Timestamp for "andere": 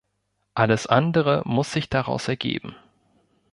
0.87-1.43